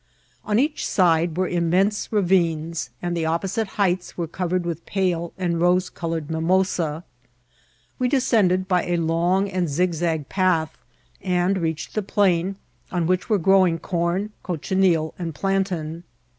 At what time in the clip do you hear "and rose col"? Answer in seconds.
5.37-6.09